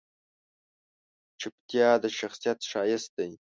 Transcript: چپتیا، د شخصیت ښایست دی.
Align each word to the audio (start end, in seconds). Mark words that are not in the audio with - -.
چپتیا، 1.41 1.89
د 2.03 2.05
شخصیت 2.19 2.59
ښایست 2.71 3.09
دی. 3.17 3.29